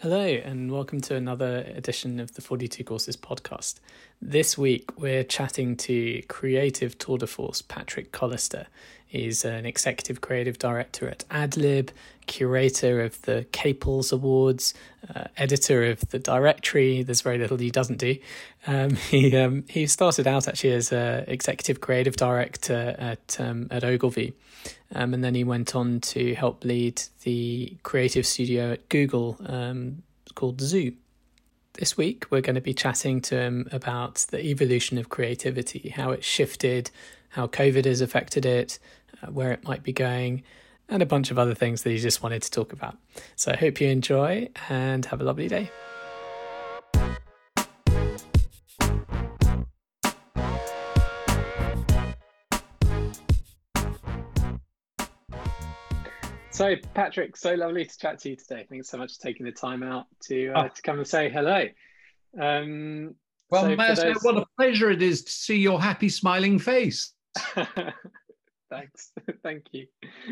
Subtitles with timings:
[0.00, 3.76] Hello, and welcome to another edition of the 42 Courses podcast.
[4.20, 8.66] This week, we're chatting to creative tour de force Patrick Collister.
[9.16, 11.88] He's an executive creative director at AdLib,
[12.26, 14.74] curator of the Caples Awards,
[15.14, 17.02] uh, editor of the directory.
[17.02, 18.16] There's very little he doesn't do.
[18.66, 23.84] Um, he um, he started out actually as an executive creative director at um, at
[23.84, 24.34] Ogilvy,
[24.94, 30.02] um, and then he went on to help lead the creative studio at Google um,
[30.34, 30.92] called Zoo.
[31.74, 36.10] This week, we're going to be chatting to him about the evolution of creativity, how
[36.10, 36.90] it shifted,
[37.28, 38.78] how COVID has affected it,
[39.32, 40.42] where it might be going,
[40.88, 42.96] and a bunch of other things that he just wanted to talk about.
[43.34, 45.70] So I hope you enjoy and have a lovely day.
[56.56, 58.64] So, Patrick, so lovely to chat to you today.
[58.66, 60.68] Thanks so much for taking the time out to uh, oh.
[60.74, 61.66] to come and say hello.
[62.40, 63.14] Um,
[63.50, 64.22] well, so those...
[64.22, 67.12] what a pleasure it is to see your happy, smiling face.
[68.70, 69.86] Thanks, thank you.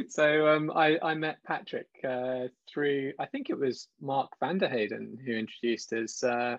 [0.08, 5.32] So, um, I, I met Patrick uh, through, I think it was Mark Vanderheyden who
[5.32, 6.58] introduced us uh,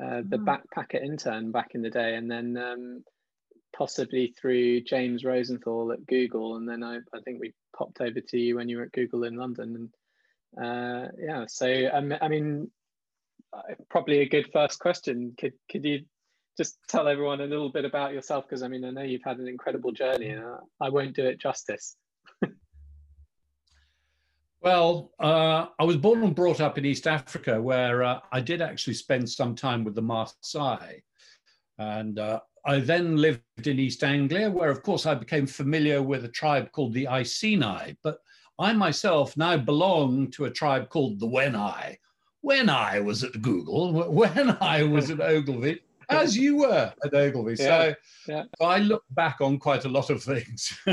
[0.00, 0.38] uh the oh.
[0.38, 3.04] backpacker intern back in the day, and then um,
[3.76, 8.38] possibly through James Rosenthal at Google, and then I, I think we popped over to
[8.38, 9.90] you when you were at Google in London.
[10.56, 12.70] And uh, yeah, so um, I mean,
[13.52, 15.34] uh, probably a good first question.
[15.38, 16.04] Could could you
[16.56, 18.46] just tell everyone a little bit about yourself?
[18.48, 20.44] Because I mean, I know you've had an incredible journey, and
[20.80, 21.96] I won't do it justice.
[24.62, 28.62] Well, uh, I was born and brought up in East Africa, where uh, I did
[28.62, 31.02] actually spend some time with the Maasai.
[31.78, 36.24] And uh, I then lived in East Anglia, where, of course, I became familiar with
[36.24, 37.96] a tribe called the Iceni.
[38.04, 38.18] But
[38.56, 41.96] I myself now belong to a tribe called the Wenai.
[42.42, 47.56] When I was at Google, when I was at Ogilvy, as you were at Ogilvy.
[47.58, 47.94] Yeah, so,
[48.28, 48.42] yeah.
[48.58, 50.78] so, I look back on quite a lot of things.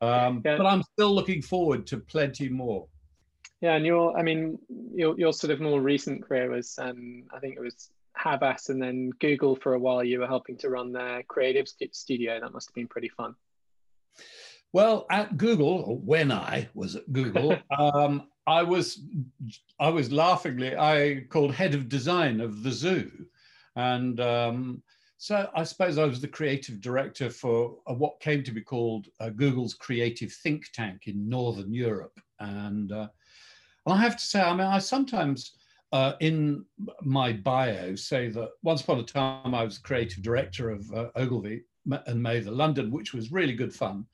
[0.00, 0.56] um, yeah.
[0.56, 2.86] But I'm still looking forward to plenty more.
[3.60, 4.58] Yeah, and your, I mean,
[4.94, 8.80] your, your sort of more recent career was, um, I think it was Havas and
[8.80, 10.04] then Google for a while.
[10.04, 12.40] You were helping to run their creative studio.
[12.40, 13.34] That must have been pretty fun.
[14.72, 19.00] Well, at Google, when I was at Google, um, I was
[19.80, 23.10] I was laughingly I called head of design of the zoo,
[23.76, 24.82] and um,
[25.18, 29.30] so I suppose I was the creative director for what came to be called uh,
[29.30, 33.08] Google's creative think tank in Northern Europe, and uh,
[33.86, 35.52] I have to say, I mean, I sometimes
[35.92, 36.64] uh, in
[37.02, 41.62] my bio say that once upon a time I was creative director of uh, Ogilvy
[42.06, 44.06] and Mather London, which was really good fun.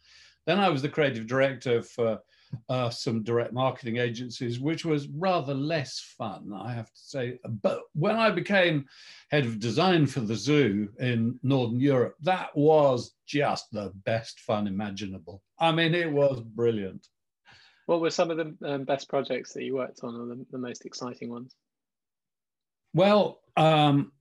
[0.46, 2.18] Then I was the creative director for
[2.68, 7.38] uh, some direct marketing agencies, which was rather less fun, I have to say.
[7.62, 8.86] But when I became
[9.30, 14.66] head of design for the zoo in Northern Europe, that was just the best fun
[14.66, 15.42] imaginable.
[15.58, 17.06] I mean, it was brilliant.
[17.86, 20.58] What were some of the um, best projects that you worked on, or the, the
[20.58, 21.54] most exciting ones?
[22.94, 24.12] Well, um,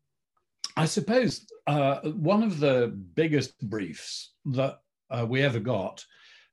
[0.76, 4.80] I suppose uh, one of the biggest briefs that
[5.12, 6.06] uh, we ever got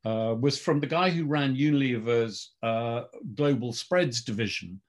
[0.06, 3.02] uh, was from the guy who ran Unilever's uh,
[3.34, 4.80] global spreads division.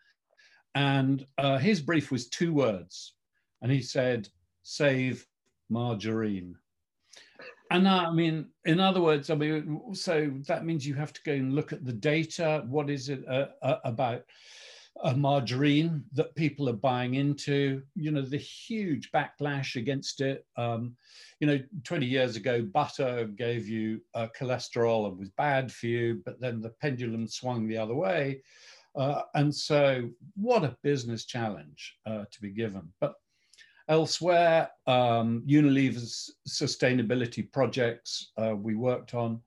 [0.76, 3.16] And uh, his brief was two words.
[3.64, 4.30] And he said,
[4.62, 5.26] save
[5.72, 6.56] margarine.
[7.72, 11.34] And I mean, in other words, I mean, so that means you have to go
[11.34, 12.64] and look at the data.
[12.68, 13.48] What is it uh,
[13.84, 14.22] about?
[15.04, 20.46] A margarine that people are buying into, you know, the huge backlash against it.
[20.56, 20.96] Um,
[21.40, 26.22] you know, 20 years ago, butter gave you uh, cholesterol and was bad for you,
[26.26, 28.42] but then the pendulum swung the other way.
[28.96, 32.92] Uh, and so, what a business challenge uh, to be given.
[33.00, 33.14] But
[33.88, 39.40] elsewhere, um, Unilever's sustainability projects, uh, we worked on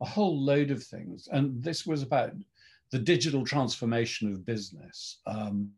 [0.00, 1.28] a whole load of things.
[1.32, 2.32] And this was about
[2.90, 5.70] the digital transformation of business um,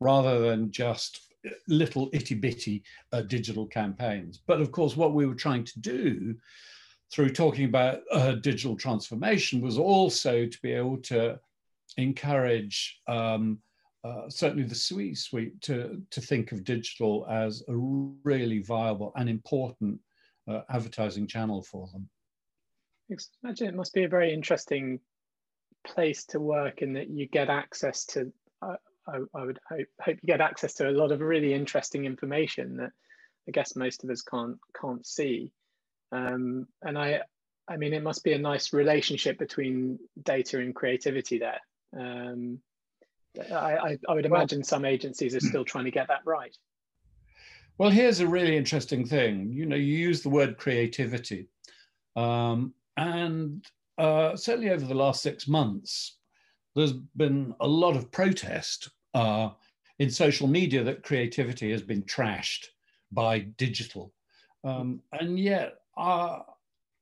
[0.00, 1.32] rather than just
[1.68, 2.82] little itty bitty
[3.12, 4.40] uh, digital campaigns.
[4.46, 6.34] But of course, what we were trying to do
[7.12, 11.40] through talking about uh, digital transformation was also to be able to
[11.96, 13.58] encourage um,
[14.04, 19.28] uh, certainly the C suite to, to think of digital as a really viable and
[19.28, 20.00] important
[20.48, 22.08] uh, advertising channel for them.
[23.42, 25.00] Imagine it must be a very interesting
[25.86, 28.32] place to work in that you get access to
[28.62, 28.76] uh,
[29.08, 32.76] I, I, would hope hope you get access to a lot of really interesting information
[32.76, 32.90] that
[33.48, 35.52] I guess most of us can't can't see
[36.12, 37.20] um, and I
[37.68, 41.60] I mean it must be a nice relationship between data and creativity there
[41.98, 42.60] um,
[43.38, 46.56] I, I, I would imagine well, some agencies are still trying to get that right.
[47.78, 49.52] Well, here's a really interesting thing.
[49.52, 51.48] You know, you use the word creativity,
[52.14, 53.64] um, and
[54.00, 56.16] uh, certainly over the last six months,
[56.74, 59.50] there's been a lot of protest uh,
[59.98, 62.68] in social media that creativity has been trashed
[63.12, 64.14] by digital.
[64.64, 66.38] Um, and yet, uh,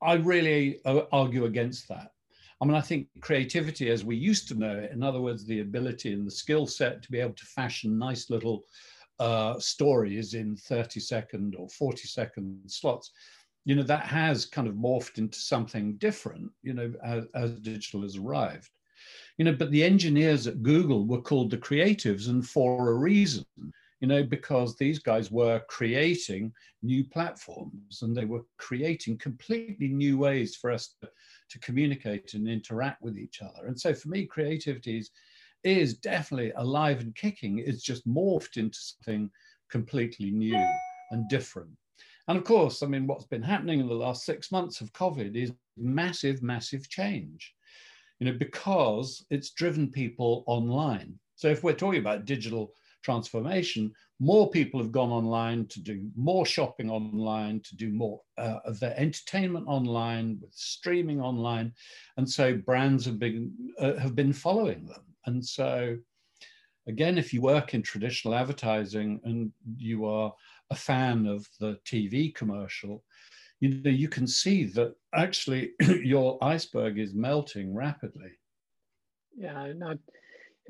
[0.02, 2.12] I really uh, argue against that.
[2.60, 5.60] I mean, I think creativity as we used to know it, in other words, the
[5.60, 8.64] ability and the skill set to be able to fashion nice little
[9.20, 13.12] uh, stories in 30 second or 40 second slots,
[13.68, 18.00] you know, that has kind of morphed into something different, you know, as, as digital
[18.00, 18.70] has arrived.
[19.36, 23.44] You know, but the engineers at Google were called the creatives and for a reason
[24.00, 30.16] you know, because these guys were creating new platforms and they were creating completely new
[30.16, 31.10] ways for us to,
[31.50, 33.66] to communicate and interact with each other.
[33.66, 35.10] And so for me, creativity is,
[35.64, 37.58] is definitely alive and kicking.
[37.58, 39.30] It's just morphed into something
[39.68, 40.64] completely new
[41.10, 41.76] and different.
[42.28, 45.34] And of course, I mean, what's been happening in the last six months of COVID
[45.34, 47.54] is massive, massive change,
[48.20, 51.18] you know, because it's driven people online.
[51.36, 56.44] So if we're talking about digital transformation, more people have gone online to do more
[56.44, 61.72] shopping online, to do more uh, of their entertainment online, with streaming online,
[62.16, 65.04] and so brands have been uh, have been following them.
[65.26, 65.96] And so,
[66.88, 70.34] again, if you work in traditional advertising and you are
[70.70, 73.04] a fan of the TV commercial,
[73.60, 75.72] you know you can see that actually
[76.02, 78.30] your iceberg is melting rapidly.
[79.36, 80.00] Yeah, no, it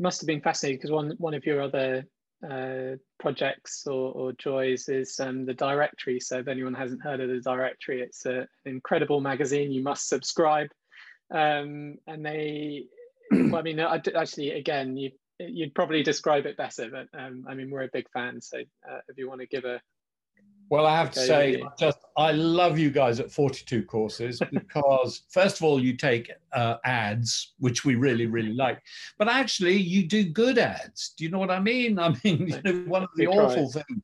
[0.01, 2.05] must have been fascinating because one one of your other
[2.49, 6.21] uh, projects or, or, joys is um, the directory.
[6.21, 9.73] So if anyone hasn't heard of the directory, it's a, an incredible magazine.
[9.73, 10.69] You must subscribe.
[11.35, 12.85] Um, and they,
[13.33, 17.55] well, I mean, I, actually, again, you, you'd probably describe it better, but um, I
[17.55, 18.41] mean, we're a big fan.
[18.41, 19.81] So uh, if you want to give a,
[20.71, 25.57] well, I have to say, just I love you guys at 42 courses because, first
[25.57, 28.83] of all, you take uh, ads, which we really, really like,
[29.19, 31.15] but actually, you do good ads.
[31.17, 31.99] Do you know what I mean?
[31.99, 34.03] I mean, you know, one of the awful things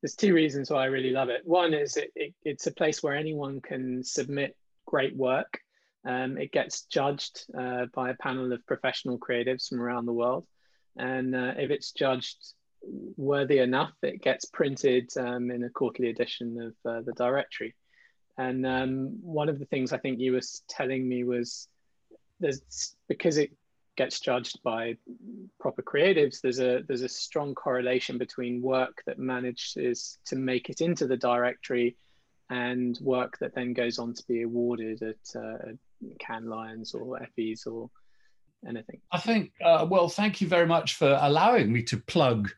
[0.00, 1.43] there's two reasons why I really love it.
[1.45, 5.61] One is it, it it's a place where anyone can submit great work.
[6.05, 10.47] Um, it gets judged uh, by a panel of professional creatives from around the world.
[10.97, 12.37] And uh, if it's judged
[13.16, 17.75] worthy enough, it gets printed um, in a quarterly edition of uh, the directory.
[18.38, 21.69] And um, one of the things I think you were telling me was
[22.38, 23.50] there's because it
[23.97, 24.97] gets judged by
[25.59, 30.81] proper creatives, there's a there's a strong correlation between work that manages to make it
[30.81, 31.97] into the directory
[32.50, 35.73] and work that then goes on to be awarded at uh,
[36.21, 37.90] Cannes Lions or Effies or
[38.69, 39.00] anything.
[39.11, 42.50] I think, uh, well, thank you very much for allowing me to plug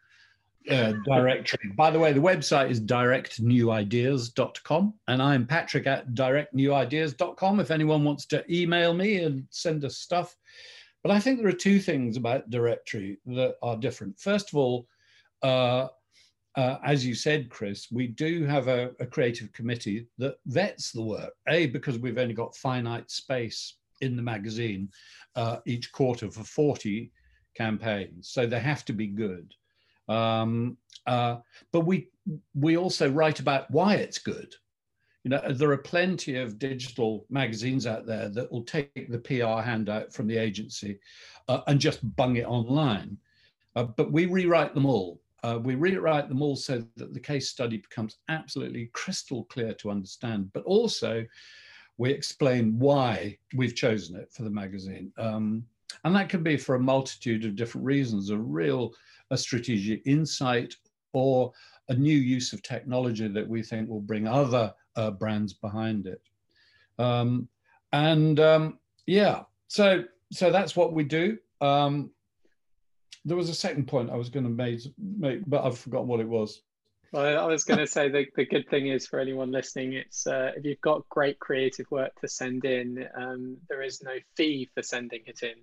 [0.71, 1.73] uh, directory.
[1.77, 7.61] By the way, the website is directnewideas.com, and I'm Patrick at directnewideas.com.
[7.61, 10.37] If anyone wants to email me and send us stuff,
[11.03, 14.19] but I think there are two things about directory that are different.
[14.19, 14.89] First of all,
[15.43, 15.89] uh,
[16.57, 21.03] uh, as you said, Chris, we do have a, a, creative committee that vets the
[21.03, 21.33] work.
[21.49, 24.89] A, because we've only got finite space in the magazine
[25.37, 27.13] uh, each quarter for 40
[27.55, 29.55] campaigns, so they have to be good.
[30.09, 31.37] Um, uh,
[31.73, 32.09] but we
[32.55, 34.55] we also write about why it's good.
[35.25, 39.63] You know, there are plenty of digital magazines out there that will take the PR
[39.63, 40.99] handout from the agency
[41.49, 43.19] uh, and just bung it online.
[43.75, 45.21] Uh, but we rewrite them all.
[45.43, 49.91] Uh, we rewrite them all so that the case study becomes absolutely crystal clear to
[49.91, 51.25] understand, but also
[51.97, 55.13] we explain why we've chosen it for the magazine.
[55.19, 55.65] Um,
[56.05, 58.93] and that can be for a multitude of different reasons, a real
[59.31, 60.75] a strategic insight
[61.13, 61.53] or
[61.89, 66.21] a new use of technology that we think will bring other uh, brands behind it.
[66.99, 67.49] Um,
[67.93, 71.39] and um, yeah, so so that's what we do.
[71.61, 72.11] Um,
[73.25, 76.21] there was a second point I was going to make, make, but I've forgotten what
[76.21, 76.63] it was.
[77.13, 80.27] Well, I was going to say the, the good thing is for anyone listening, it's
[80.27, 84.69] uh, if you've got great creative work to send in, um, there is no fee
[84.75, 85.55] for sending it in,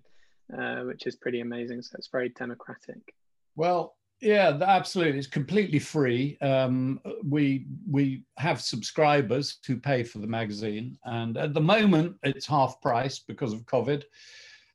[0.58, 1.82] uh, which is pretty amazing.
[1.82, 3.16] So it's very democratic.
[3.56, 5.20] Well, yeah, absolutely.
[5.20, 6.38] It's completely free.
[6.42, 12.46] Um, we we have subscribers who pay for the magazine, and at the moment it's
[12.46, 14.04] half price because of COVID.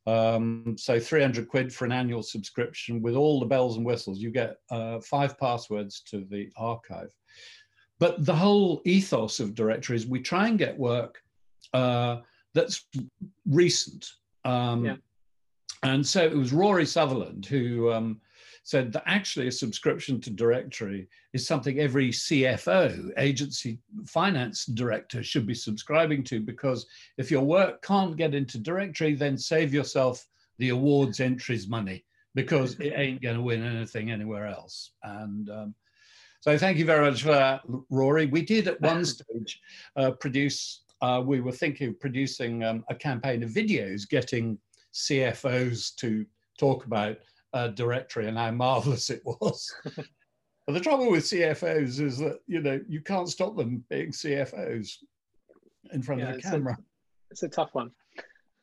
[0.06, 4.18] Um, so 300 quid for an annual subscription with all the bells and whistles.
[4.18, 7.14] You get uh, five passwords to the archive.
[7.98, 11.22] But the whole ethos of directory is we try and get work
[11.74, 12.18] uh,
[12.54, 12.86] that's
[13.46, 14.10] recent.
[14.44, 14.96] Um, yeah.
[15.82, 18.20] And so it was Rory Sutherland who um,
[18.64, 25.46] said that actually a subscription to directory is something every CFO, agency finance director, should
[25.46, 30.26] be subscribing to because if your work can't get into directory, then save yourself
[30.58, 34.92] the awards entries money because it ain't going to win anything anywhere else.
[35.02, 35.75] And um,
[36.40, 38.26] so thank you very much for that, Rory.
[38.26, 39.60] We did at one stage
[39.96, 44.58] uh, produce, uh, we were thinking of producing um, a campaign of videos getting
[44.94, 46.26] CFOs to
[46.59, 47.16] talk about
[47.52, 49.73] uh, directory and how marvelous it was.
[49.97, 54.97] but the trouble with CFOs is that you know you can't stop them being CFOs
[55.92, 56.76] in front yeah, of the camera.
[56.78, 56.82] A,
[57.30, 57.90] it's a tough one.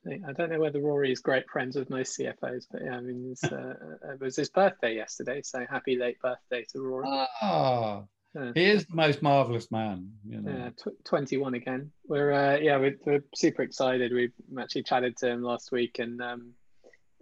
[0.07, 3.35] I don't know whether Rory is great friends with most CFOs, but yeah, I mean,
[3.43, 3.73] uh,
[4.13, 7.07] it was his birthday yesterday, so happy late birthday to Rory.
[7.41, 8.03] Ah,
[8.37, 8.51] yeah.
[8.53, 10.11] he is the most marvelous man.
[10.27, 10.51] You know.
[10.51, 11.91] Yeah, tw 21 again.
[12.07, 14.13] We're uh, yeah, we're, we're, super excited.
[14.13, 14.29] We
[14.59, 16.53] actually chatted to him last week, and um,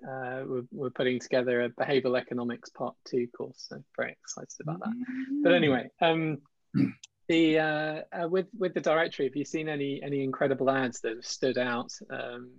[0.03, 3.67] uh, we're, we're putting together a behavioral economics part two course.
[3.69, 4.93] So very excited about that.
[5.43, 5.55] But mm.
[5.55, 6.39] anyway, um,
[7.27, 11.15] the uh, uh, with with the directory, have you seen any any incredible ads that
[11.15, 11.91] have stood out?
[12.09, 12.51] Um,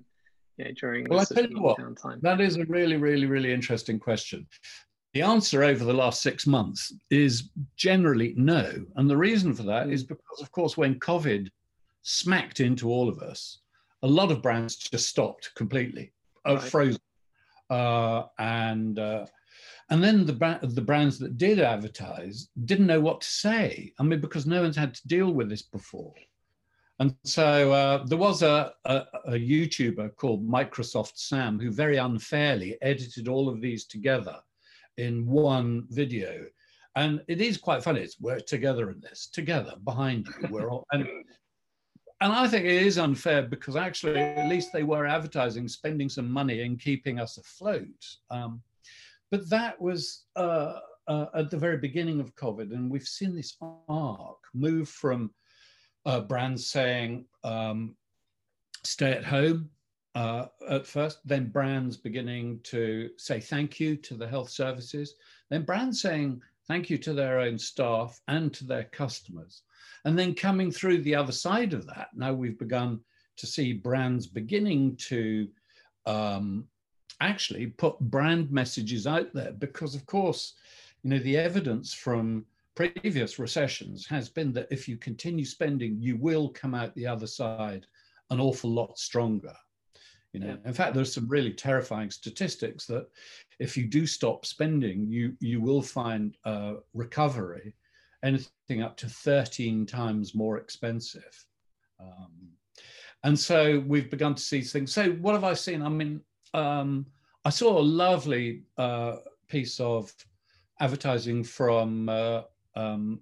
[0.57, 2.19] you know, during well, I tell you what, time?
[2.23, 4.47] that is a really, really, really interesting question.
[5.15, 9.87] The answer over the last six months is generally no, and the reason for that
[9.87, 10.09] mm.
[10.09, 11.49] because, of course, when COVID
[12.03, 13.61] smacked into all of us,
[14.03, 16.13] a lot of brands just stopped completely,
[16.47, 16.63] uh, right.
[16.63, 17.01] frozen
[17.71, 19.27] uh, and uh,
[19.91, 23.93] and then the the brands that did advertise didn't know what to say.
[23.99, 26.15] I mean, because no one's had to deal with this before.
[26.99, 32.79] And so uh, there was a, a, a, YouTuber called Microsoft Sam who very unfairly
[32.81, 34.39] edited all of these together
[34.97, 36.47] in one video.
[36.95, 38.01] And it is quite funny.
[38.01, 40.49] It's we're together in this, together behind you.
[40.51, 41.07] We're all, and
[42.23, 46.31] and I think it is unfair because actually, at least they were advertising, spending some
[46.31, 48.03] money and keeping us afloat.
[48.31, 48.63] Um,
[49.31, 53.59] but that was uh, uh, at the very beginning of COVID, and we've seen this
[53.89, 55.31] arc move from
[56.07, 57.95] uh, brands saying, um,
[58.85, 59.69] stay at home
[60.17, 65.17] uh, at first, then brands beginning to say thank you to the health services,
[65.51, 69.61] then brands saying thank you to their own staff and to their customers.
[70.07, 72.99] And then coming through the other side of that, now we've begun
[73.37, 75.49] to see brands beginning to
[76.07, 76.65] um,
[77.21, 80.55] actually put brand messages out there because, of course,
[81.03, 86.17] you know, the evidence from previous recessions has been that if you continue spending, you
[86.17, 87.87] will come out the other side
[88.31, 89.53] an awful lot stronger.
[90.37, 93.07] You know, in fact, there's some really terrifying statistics that
[93.59, 97.75] if you do stop spending, you you will find uh, recovery
[98.23, 101.47] anything up to 13 times more expensive.
[101.99, 102.33] Um,
[103.25, 104.93] and so we've begun to see things.
[104.93, 105.81] So what have I seen?
[105.81, 106.21] I mean,
[106.53, 107.07] um,
[107.47, 109.17] I saw a lovely uh,
[109.49, 110.13] piece of
[110.81, 112.43] advertising from uh,
[112.75, 113.21] um,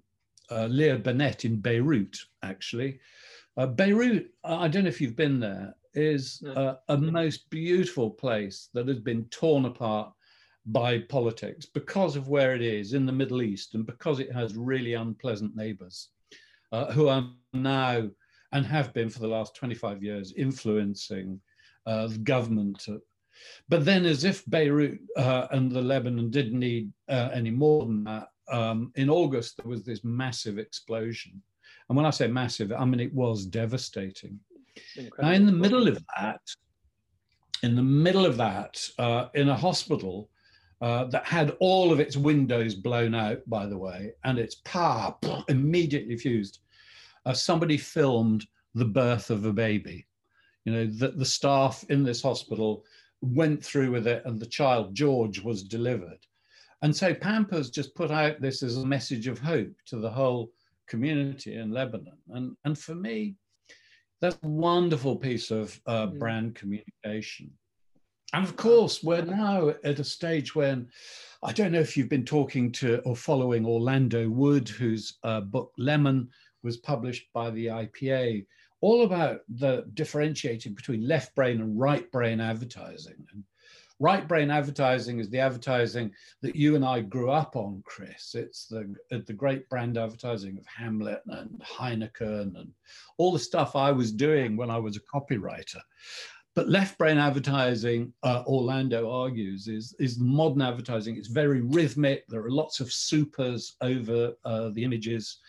[0.51, 2.99] uh, Leo Burnett in Beirut, actually.
[3.57, 6.43] Uh, Beirut, I don't know if you've been there, is
[6.87, 10.11] a most beautiful place that has been torn apart
[10.65, 14.55] by politics because of where it is in the Middle East and because it has
[14.55, 16.09] really unpleasant neighbors
[16.71, 18.09] uh, who are now
[18.51, 21.39] and have been for the last 25 years influencing
[21.85, 22.87] uh, the government.
[23.69, 28.03] But then, as if Beirut uh, and the Lebanon didn't need uh, any more than
[28.05, 31.41] that, um, in August there was this massive explosion.
[31.89, 34.39] And when I say massive, I mean it was devastating.
[35.19, 36.41] Now, in the middle of that,
[37.63, 40.29] in the middle of that, uh, in a hospital
[40.81, 45.15] uh, that had all of its windows blown out, by the way, and its power
[45.49, 46.59] immediately fused,
[47.25, 50.05] uh, somebody filmed the birth of a baby.
[50.65, 52.83] You know, that the staff in this hospital
[53.21, 56.19] went through with it, and the child, George, was delivered.
[56.81, 60.51] And so Pampers just put out this as a message of hope to the whole
[60.87, 62.17] community in Lebanon.
[62.29, 63.35] And, and for me,
[64.21, 66.19] that's a wonderful piece of uh, mm.
[66.19, 67.51] brand communication.
[68.33, 70.89] And of course, we're now at a stage when
[71.43, 75.71] I don't know if you've been talking to or following Orlando Wood, whose uh, book
[75.77, 76.29] Lemon
[76.63, 78.45] was published by the IPA,
[78.81, 83.25] all about the differentiating between left brain and right brain advertising.
[83.31, 83.43] And
[83.99, 86.11] right brain advertising is the advertising
[86.41, 88.35] that you and I grew up on, Chris.
[88.35, 92.71] It's the the great brand advertising of Hamlet and Heineken and
[93.17, 95.81] all the stuff I was doing when I was a copywriter.
[96.55, 101.17] But left brain advertising, uh, Orlando argues, is, is modern advertising.
[101.17, 102.25] It's very rhythmic.
[102.29, 105.39] There are lots of supers over uh, the images.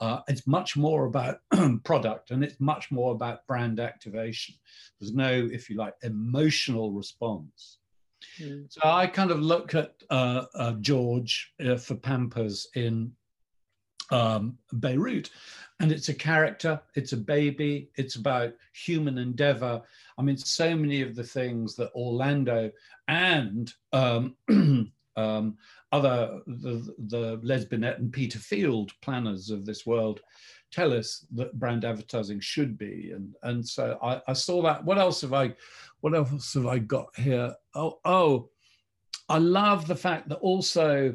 [0.00, 1.40] Uh, it's much more about
[1.84, 4.54] product and it's much more about brand activation.
[4.98, 7.78] There's no, if you like, emotional response.
[8.40, 8.72] Mm.
[8.72, 13.12] So I kind of look at uh, uh, George uh, for Pampers in
[14.10, 15.30] um, Beirut,
[15.80, 19.82] and it's a character, it's a baby, it's about human endeavor.
[20.18, 22.70] I mean, so many of the things that Orlando
[23.08, 24.36] and um,
[25.16, 25.56] um,
[25.92, 30.20] other the, the Les Binet and Peter Field planners of this world
[30.72, 33.12] tell us that brand advertising should be.
[33.14, 34.84] And, and so I, I saw that.
[34.84, 35.54] What else have I,
[36.00, 37.54] what else have I got here?
[37.74, 38.50] Oh, oh,
[39.28, 41.14] I love the fact that also,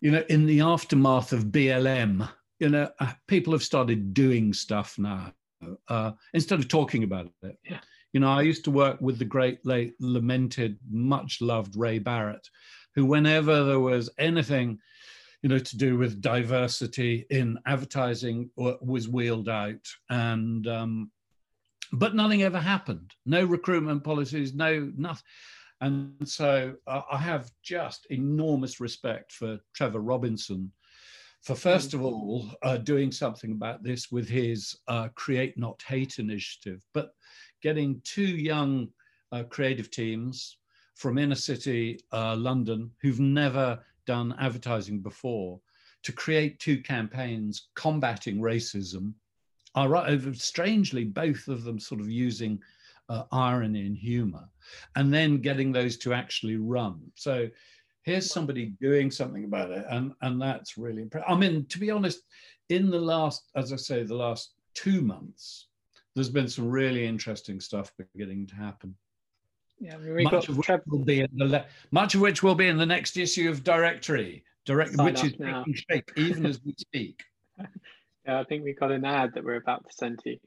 [0.00, 2.28] you know, in the aftermath of BLM,
[2.60, 5.32] you know, uh, people have started doing stuff now
[5.88, 7.58] uh, instead of talking about it.
[7.64, 7.80] Yeah.
[8.12, 12.48] You know, I used to work with the great late lamented, much loved Ray Barrett,
[12.96, 14.78] who, whenever there was anything
[15.42, 21.10] you know, to do with diversity in advertising was wheeled out, and um,
[21.92, 23.12] but nothing ever happened.
[23.26, 25.22] No recruitment policies, no nothing.
[25.82, 30.72] And so uh, I have just enormous respect for Trevor Robinson
[31.42, 36.18] for first of all uh, doing something about this with his uh, Create Not Hate
[36.18, 37.10] initiative, but
[37.62, 38.88] getting two young
[39.30, 40.58] uh, creative teams
[40.96, 45.60] from inner city uh, London who've never done advertising before
[46.02, 49.12] to create two campaigns combating racism
[49.76, 52.58] uh, strangely both of them sort of using
[53.08, 54.48] uh, irony and humor
[54.96, 57.00] and then getting those to actually run.
[57.14, 57.48] So
[58.06, 61.90] here's somebody doing something about it and and that's really impressive i mean to be
[61.90, 62.22] honest
[62.70, 65.66] in the last as i say the last two months
[66.14, 68.94] there's been some really interesting stuff beginning to happen
[69.78, 72.86] yeah, much of which will be in the much of which will be in the
[72.86, 75.64] next issue of Directory, direct, which is now.
[75.64, 77.22] taking shape even as we speak.
[78.26, 80.38] Yeah, I think we got an ad that we're about to send to you.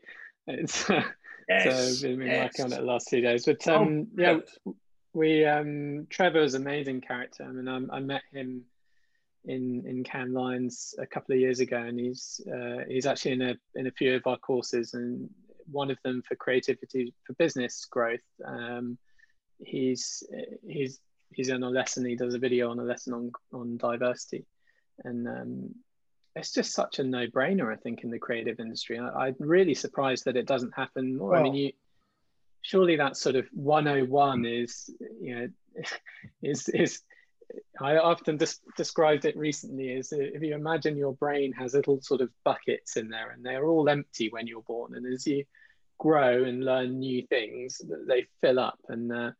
[0.47, 0.89] It's
[1.49, 2.43] yes, so we've been yes.
[2.43, 3.45] working on it the last two days.
[3.45, 4.37] But oh, um, oh, yeah,
[5.13, 7.45] we um, Trevor is an amazing character.
[7.45, 8.63] I mean, I, I met him
[9.45, 13.41] in in Cannes Lions a couple of years ago, and he's uh, he's actually in
[13.43, 15.29] a in a few of our courses, and
[15.71, 18.19] one of them for creativity for business growth.
[18.45, 18.97] Um,
[19.59, 20.23] he's
[20.65, 20.99] he's
[21.31, 22.05] he's on a lesson.
[22.05, 24.45] He does a video on a lesson on on diversity,
[25.03, 25.75] and um,
[26.35, 27.71] it's just such a no brainer.
[27.71, 31.31] I think in the creative industry, I, am really surprised that it doesn't happen more.
[31.31, 31.71] Well, I mean, you
[32.61, 34.89] surely that sort of 101 is
[35.21, 35.47] you know
[36.41, 37.01] is is
[37.81, 42.21] I often des- described it recently as if you imagine your brain has little sort
[42.21, 45.45] of buckets in there and they're all empty when you're born and as you
[45.97, 49.31] grow and learn new things they fill up and uh,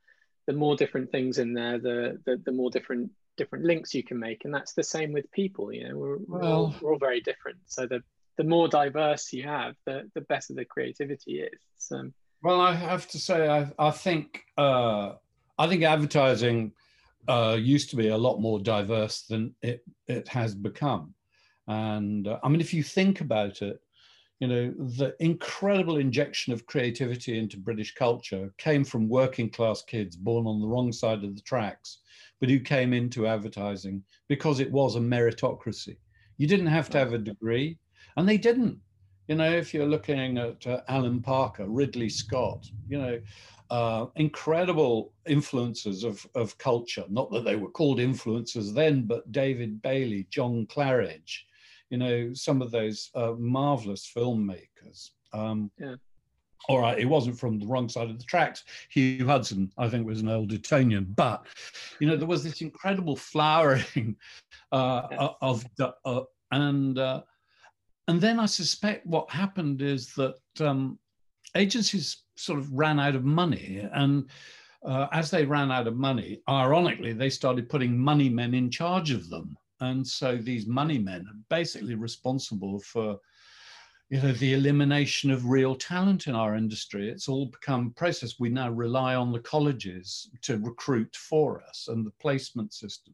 [0.50, 4.18] the more different things in there, the, the, the more different different links you can
[4.18, 5.72] make, and that's the same with people.
[5.72, 7.60] You know, we're, well, we're, all, we're all very different.
[7.68, 8.02] So the
[8.38, 11.60] the more diverse you have, the the better the creativity is.
[11.78, 12.10] So,
[12.42, 15.14] well, I have to say, I I think uh,
[15.60, 16.72] I think advertising
[17.28, 21.14] uh, used to be a lot more diverse than it it has become,
[21.68, 23.80] and uh, I mean, if you think about it,
[24.40, 30.16] you know, the incredible injection of creativity into British culture came from working class kids
[30.16, 32.00] born on the wrong side of the tracks,
[32.40, 35.98] but who came into advertising because it was a meritocracy.
[36.38, 37.78] You didn't have to have a degree,
[38.16, 38.80] and they didn't.
[39.28, 43.20] You know, if you're looking at uh, Alan Parker, Ridley Scott, you know,
[43.70, 47.04] uh, incredible influences of, of culture.
[47.10, 51.44] Not that they were called influencers then, but David Bailey, John Claridge,
[51.90, 55.12] you know, some of those uh, marvelous filmmakers.
[55.34, 55.96] Um, yeah.
[56.68, 58.64] All right, it wasn't from the wrong side of the tracks.
[58.90, 61.46] Hugh Hudson, I think, was an old Etonian, but
[62.00, 64.16] you know there was this incredible flowering
[64.72, 65.28] uh, yeah.
[65.42, 66.22] of, uh,
[66.52, 67.22] and uh,
[68.10, 71.00] and then I suspect what happened is that um,
[71.56, 74.30] agencies sort of ran out of money, and
[74.84, 79.12] uh, as they ran out of money, ironically, they started putting money men in charge
[79.12, 79.58] of them.
[79.82, 83.20] And so these money men are basically responsible for
[84.10, 87.10] you know the elimination of real talent in our industry.
[87.10, 92.06] It's all become process we now rely on the colleges to recruit for us and
[92.06, 93.14] the placement system.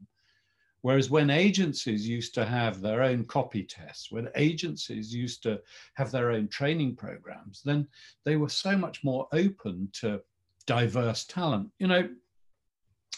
[0.81, 5.59] Whereas when agencies used to have their own copy tests when agencies used to
[5.95, 7.87] have their own training programs then
[8.23, 10.21] they were so much more open to
[10.65, 11.71] diverse talent.
[11.79, 12.09] You know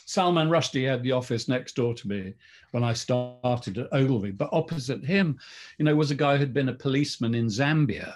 [0.08, 2.34] Salman Rushdie had the office next door to me
[2.72, 5.38] when I started at Ogilvy, but opposite him,
[5.78, 8.16] you know, was a guy who'd been a policeman in Zambia.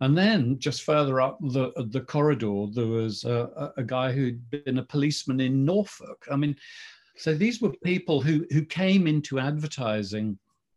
[0.00, 4.78] And then just further up the the corridor, there was a, a guy who'd been
[4.78, 6.26] a policeman in Norfolk.
[6.28, 6.56] I mean,
[7.16, 10.36] so these were people who who came into advertising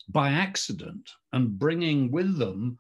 [0.10, 2.78] by accident and bringing with them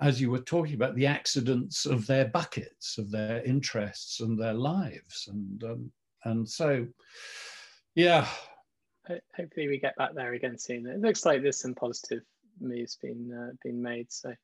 [0.00, 4.54] as you were talking about the accidents of their buckets of their interests and their
[4.54, 5.90] lives and um,
[6.24, 6.86] and so,
[7.94, 8.26] yeah.
[9.36, 10.86] Hopefully, we get back there again soon.
[10.86, 12.22] It looks like there's some positive
[12.60, 14.12] moves being uh, being made.
[14.12, 14.34] So,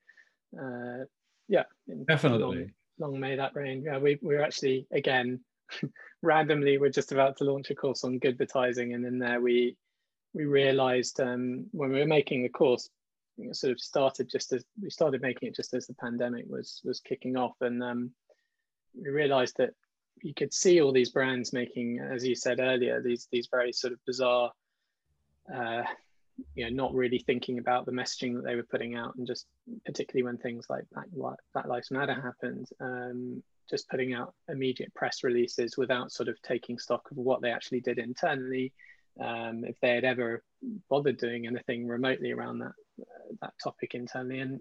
[0.59, 1.05] uh,
[1.49, 1.65] yeah,
[2.07, 2.73] definitely.
[2.99, 3.83] Long, long, may that rain.
[3.85, 5.41] Yeah, we we're actually again
[6.23, 9.77] randomly we're just about to launch a course on good advertising, and in there we
[10.33, 12.89] we realized um, when we were making the course
[13.53, 17.01] sort of started just as we started making it just as the pandemic was was
[17.01, 18.11] kicking off and um,
[18.95, 19.71] we realized that
[20.23, 23.93] you could see all these brands making, as you said earlier, these these very sort
[23.93, 24.53] of bizarre,
[25.55, 25.83] uh,
[26.55, 29.47] you know, not really thinking about the messaging that they were putting out, and just
[29.85, 31.07] particularly when things like Black,
[31.53, 36.79] Black Lives Matter happened, um, just putting out immediate press releases without sort of taking
[36.79, 38.73] stock of what they actually did internally,
[39.21, 40.43] um, if they had ever
[40.89, 44.61] bothered doing anything remotely around that uh, that topic internally, and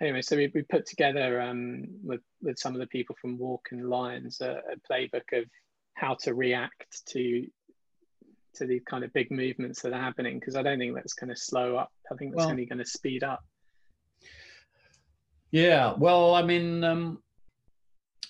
[0.00, 3.68] anyway, so we, we put together um, with, with some of the people from Walk
[3.72, 5.44] and Lions a, a, playbook of
[5.94, 7.46] how to react to
[8.52, 11.30] to these kind of big movements that are happening because I don't think that's going
[11.30, 11.92] to slow up.
[12.10, 13.44] I think that's well, only going to speed up.
[15.52, 17.22] Yeah, well, I mean, um,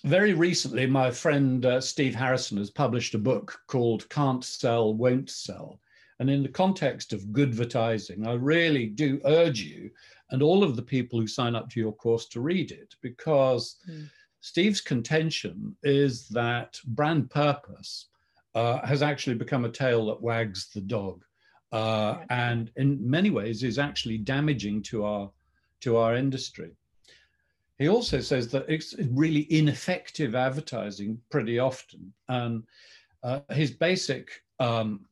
[0.03, 5.29] very recently, my friend uh, Steve Harrison has published a book called "Can't Sell, Won't
[5.29, 5.79] Sell."
[6.19, 9.89] And in the context of good advertising, I really do urge you
[10.31, 13.77] and all of the people who sign up to your course to read it because
[13.89, 14.09] mm.
[14.39, 18.07] Steve's contention is that brand purpose
[18.55, 21.23] uh, has actually become a tail that wags the dog.
[21.71, 25.31] Uh, and in many ways is actually damaging to our
[25.79, 26.71] to our industry.
[27.79, 32.63] He also says that it's really ineffective advertising pretty often, and
[33.23, 35.05] uh, his basic um,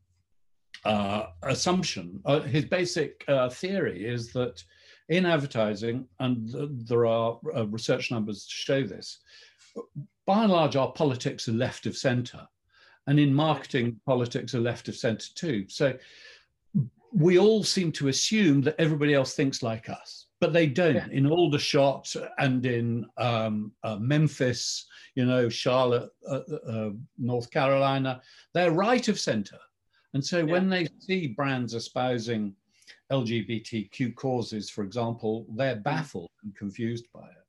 [0.86, 4.64] uh, assumption, uh, his basic uh, theory is that
[5.10, 6.50] in advertising, and
[6.88, 9.20] there are uh, research numbers to show this,
[10.26, 12.48] by and large, our politics are left of center.
[13.08, 15.66] And in marketing, politics are left of center too.
[15.68, 15.98] So
[17.12, 20.96] we all seem to assume that everybody else thinks like us, but they don't.
[20.96, 21.08] Yeah.
[21.12, 28.22] In Aldershot and in um, uh, Memphis, you know, Charlotte, uh, uh, North Carolina,
[28.54, 29.58] they're right of center.
[30.14, 30.52] And so yeah.
[30.52, 32.54] when they see brands espousing
[33.12, 35.84] LGBTQ causes, for example, they're mm.
[35.84, 37.46] baffled and confused by it.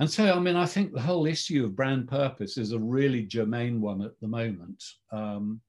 [0.00, 3.22] And so, I mean, I think the whole issue of brand purpose is a really
[3.22, 4.82] germane one at the moment.
[5.12, 5.60] Um,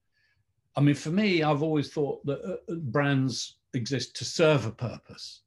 [0.74, 4.70] I mean, for me, I've always thought that uh, uh, brands exist to serve a
[4.70, 5.42] purpose.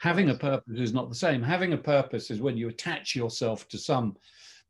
[0.00, 1.42] Having a purpose is not the same.
[1.42, 4.16] Having a purpose is when you attach yourself to some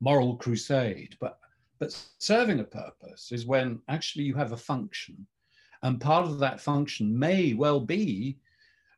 [0.00, 1.38] moral crusade, but
[1.80, 5.26] but serving a purpose is when actually you have a function
[5.82, 8.38] and part of that function may well be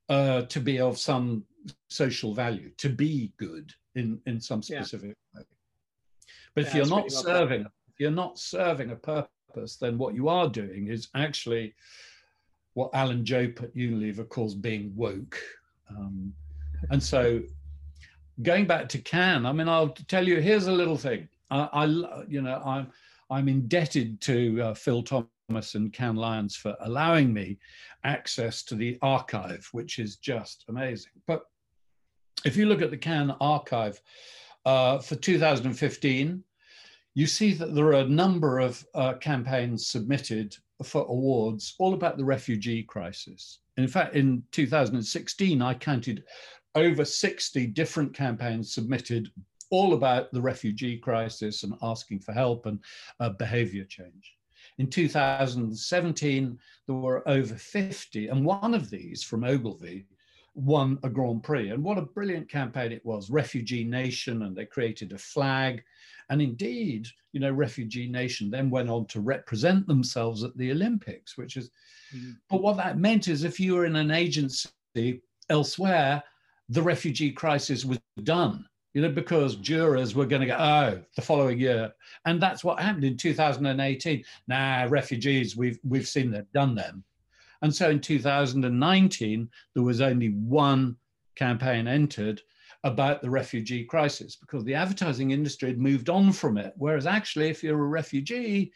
[0.09, 1.45] uh, to be of some
[1.89, 5.41] social value, to be good in, in some specific yeah.
[5.41, 5.47] way.
[6.55, 10.29] But yeah, if you're not serving, if you're not serving a purpose, then what you
[10.29, 11.75] are doing is actually
[12.75, 15.41] what Alan Jope at Unilever calls being woke.
[15.89, 16.33] Um,
[16.91, 17.43] and so
[18.43, 20.41] going back to Can, I mean, I'll tell you.
[20.41, 21.29] Here's a little thing.
[21.51, 21.85] I, I
[22.29, 22.89] you know, I'm
[23.29, 27.59] I'm indebted to uh, Phil Thomas and Cannes Lions for allowing me
[28.05, 31.13] access to the archive, which is just amazing.
[31.27, 31.43] But
[32.45, 34.01] if you look at the Cannes archive
[34.65, 36.43] uh, for 2015,
[37.15, 42.17] you see that there are a number of uh, campaigns submitted for awards all about
[42.17, 43.59] the refugee crisis.
[43.77, 46.25] In fact, in 2016, I counted
[46.75, 49.31] over 60 different campaigns submitted
[49.71, 52.79] all about the refugee crisis and asking for help and
[53.21, 54.37] uh, behavior change.
[54.81, 60.07] In 2017, there were over 50, and one of these from Ogilvy
[60.55, 61.69] won a Grand Prix.
[61.69, 65.85] And what a brilliant campaign it was Refugee Nation, and they created a flag.
[66.31, 71.37] And indeed, you know, Refugee Nation then went on to represent themselves at the Olympics,
[71.37, 71.69] which is,
[72.17, 72.31] mm-hmm.
[72.49, 76.25] but what that meant is if you were in an agency elsewhere,
[76.71, 81.23] the refugee crisis was done you know, because jurors were going to go, oh, the
[81.23, 81.93] following year.
[82.25, 84.25] And that's what happened in 2018.
[84.49, 87.05] Nah, refugees, we've, we've seen them, done them.
[87.63, 90.97] And so in 2019, there was only one
[91.37, 92.43] campaign entered
[92.83, 96.73] about the refugee crisis because the advertising industry had moved on from it.
[96.77, 98.73] Whereas actually, if you're a refugee,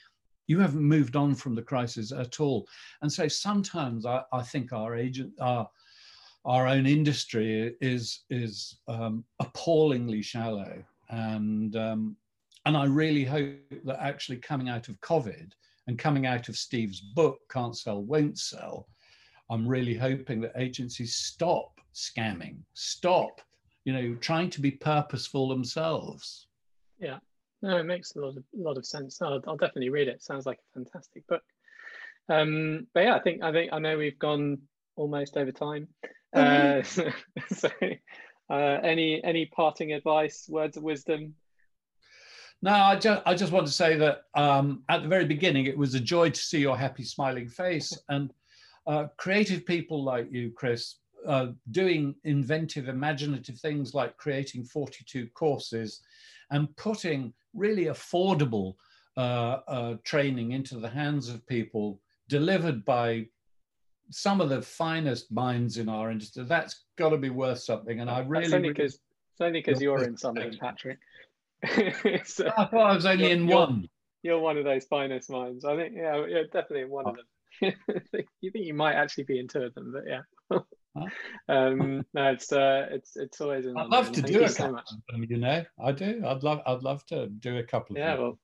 [0.47, 2.69] you haven't moved on from the crisis at all.
[3.03, 5.69] And so sometimes I, I think our agent, our,
[6.45, 12.17] our own industry is is um, appallingly shallow, and um,
[12.67, 15.53] and I really hope that actually coming out of COVID
[15.87, 18.89] and coming out of Steve's book, Can't Sell, Won't Sell,
[19.51, 23.41] I'm really hoping that agencies stop scamming, stop,
[23.85, 26.47] you know, trying to be purposeful themselves.
[26.99, 27.19] Yeah,
[27.61, 29.21] no, it makes a lot of, lot of sense.
[29.21, 30.23] I'll, I'll definitely read it.
[30.23, 31.43] Sounds like a fantastic book.
[32.31, 34.59] Um, but yeah, I think I think I know we've gone
[34.97, 35.89] almost over time.
[36.35, 36.83] Uh,
[37.53, 37.71] so,
[38.51, 41.35] uh, any any parting advice, words of wisdom?
[42.63, 45.77] No, I just I just want to say that um, at the very beginning, it
[45.77, 48.33] was a joy to see your happy, smiling face, and
[48.87, 56.01] uh, creative people like you, Chris, uh, doing inventive, imaginative things like creating 42 courses
[56.51, 58.75] and putting really affordable
[59.17, 63.27] uh, uh, training into the hands of people delivered by
[64.11, 66.45] some of the finest minds in our industry.
[66.45, 68.01] That's got to be worth something.
[68.01, 68.45] And I really.
[68.45, 68.55] It's
[69.41, 70.99] only because really, you're in something, Patrick.
[72.25, 73.89] so, I thought I was only in you're, one.
[74.23, 75.65] You're one of those finest minds.
[75.65, 77.25] I think, yeah, you're definitely one of them.
[78.41, 80.21] you think you might actually be in two of them, but yeah.
[80.97, 81.07] Huh?
[81.49, 83.67] um, no, it's uh, it's it's always.
[83.67, 86.23] I'd love to do a couple so them, You know, I do.
[86.25, 87.97] I'd love I'd love to do a couple.
[87.97, 88.39] Yeah, well,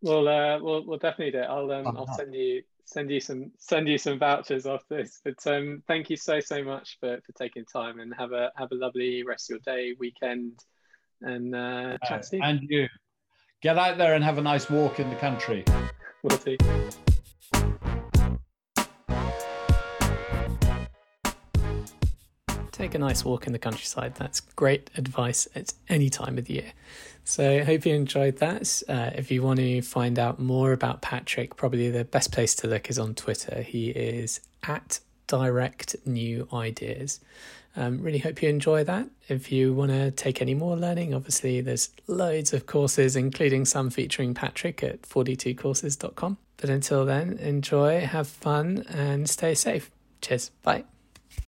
[0.00, 1.46] we'll uh, we'll we'll definitely do it.
[1.48, 5.20] I'll um, I'll send you send you some send you some vouchers off this.
[5.24, 8.72] But um, thank you so so much for for taking time and have a have
[8.72, 10.58] a lovely rest of your day, weekend,
[11.22, 12.42] and uh, chat soon.
[12.42, 12.88] And you
[13.62, 15.64] get out there and have a nice walk in the country.
[16.22, 16.58] We'll do.
[22.80, 24.14] Take a nice walk in the countryside.
[24.14, 26.72] That's great advice at any time of the year.
[27.24, 28.82] So I hope you enjoyed that.
[28.88, 32.66] Uh, if you want to find out more about Patrick, probably the best place to
[32.66, 33.60] look is on Twitter.
[33.60, 37.20] He is at Direct New Ideas.
[37.76, 39.10] Um, really hope you enjoy that.
[39.28, 43.90] If you want to take any more learning, obviously there's loads of courses, including some
[43.90, 46.38] featuring Patrick at 42courses.com.
[46.56, 49.90] But until then, enjoy, have fun, and stay safe.
[50.22, 50.50] Cheers.
[50.62, 50.84] Bye.